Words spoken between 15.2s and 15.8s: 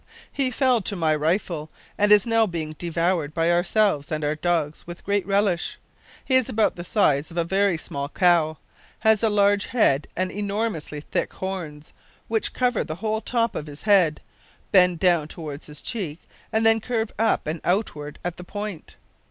toward